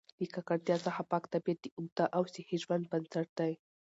له 0.21 0.25
ککړتیا 0.33 0.75
څخه 0.85 1.01
پاک 1.11 1.23
طبیعت 1.33 1.59
د 1.61 1.67
اوږده 1.77 2.05
او 2.17 2.23
صحي 2.33 2.57
ژوند 2.63 2.83
بنسټ 2.91 3.27
دی. 3.39 3.53